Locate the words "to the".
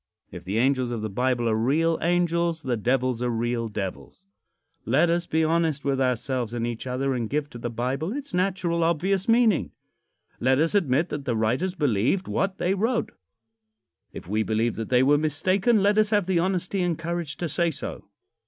7.51-7.69